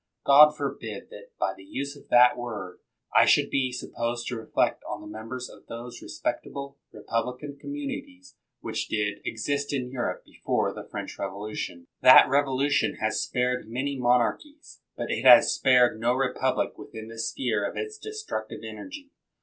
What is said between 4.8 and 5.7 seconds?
on the members of